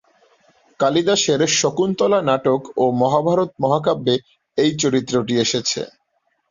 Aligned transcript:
কালিদাসের 0.79 1.41
শকুন্তলা 1.59 2.19
নাটক 2.29 2.61
ও 2.77 2.85
মহাভারত 3.01 3.51
মহাকাব্যে 3.63 4.15
এই 4.57 4.71
চরিত্রটি 4.81 5.33
এসেছে। 5.37 5.81